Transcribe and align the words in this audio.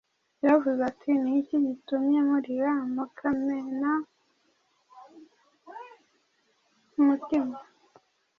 Yaravuze 0.41 0.81
ati: 0.91 1.09
“Ni 1.21 1.31
iki 1.39 1.57
gitumye 1.67 2.19
murira 2.29 2.73
mukamena 2.93 3.91
umutima? 6.99 7.55